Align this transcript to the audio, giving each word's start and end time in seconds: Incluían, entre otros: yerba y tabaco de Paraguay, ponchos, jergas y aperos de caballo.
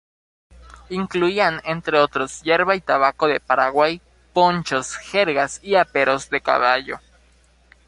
Incluían, 0.89 1.61
entre 1.63 1.99
otros: 1.99 2.41
yerba 2.41 2.75
y 2.75 2.81
tabaco 2.81 3.27
de 3.27 3.39
Paraguay, 3.39 4.01
ponchos, 4.33 4.95
jergas 4.95 5.59
y 5.63 5.75
aperos 5.75 6.31
de 6.31 6.41
caballo. 6.41 6.99